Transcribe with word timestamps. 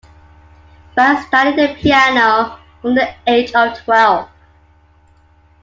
Buck 0.95 1.27
studied 1.27 1.59
the 1.59 1.75
piano 1.75 2.57
from 2.81 2.95
the 2.95 3.07
age 3.27 3.53
of 3.53 3.77
twelve. 3.77 4.27